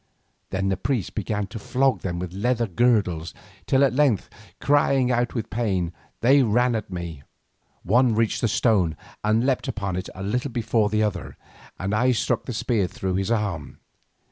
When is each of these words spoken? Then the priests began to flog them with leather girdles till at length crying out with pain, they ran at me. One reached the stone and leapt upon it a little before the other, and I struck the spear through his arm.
Then 0.49 0.69
the 0.69 0.77
priests 0.77 1.11
began 1.11 1.45
to 1.45 1.59
flog 1.59 1.99
them 1.99 2.17
with 2.17 2.33
leather 2.33 2.65
girdles 2.65 3.35
till 3.67 3.83
at 3.83 3.93
length 3.93 4.31
crying 4.59 5.11
out 5.11 5.35
with 5.35 5.51
pain, 5.51 5.93
they 6.21 6.41
ran 6.41 6.73
at 6.73 6.89
me. 6.91 7.21
One 7.83 8.15
reached 8.15 8.41
the 8.41 8.47
stone 8.47 8.97
and 9.23 9.45
leapt 9.45 9.67
upon 9.67 9.95
it 9.95 10.09
a 10.15 10.23
little 10.23 10.49
before 10.49 10.89
the 10.89 11.03
other, 11.03 11.37
and 11.77 11.93
I 11.93 12.13
struck 12.13 12.45
the 12.45 12.51
spear 12.53 12.87
through 12.87 13.13
his 13.13 13.29
arm. 13.29 13.77